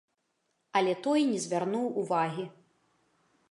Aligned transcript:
Але 0.79 0.95
той 1.09 1.27
не 1.33 1.39
звярнуў 1.45 1.85
увагі. 2.05 2.49